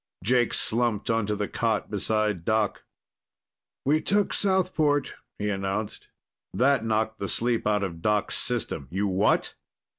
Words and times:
Jake 0.23 0.55
slumped 0.55 1.11
onto 1.11 1.35
the 1.35 1.47
cot 1.47 1.91
beside 1.91 2.43
Doc. 2.43 2.81
"We 3.85 4.01
took 4.01 4.33
Southport," 4.33 5.13
he 5.37 5.47
announced. 5.49 6.07
That 6.55 6.83
knocked 6.83 7.19
the 7.19 7.29
sleep 7.29 7.67
out 7.67 7.83
of 7.83 8.01
Doc's 8.01 8.35
system. 8.39 8.87
"You 8.89 9.05
what?" 9.05 9.53